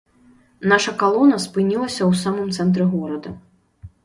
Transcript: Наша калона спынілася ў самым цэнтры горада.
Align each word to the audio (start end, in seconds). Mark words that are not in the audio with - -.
Наша 0.71 0.93
калона 1.03 1.37
спынілася 1.45 2.03
ў 2.07 2.13
самым 2.23 2.47
цэнтры 2.57 2.89
горада. 2.97 3.29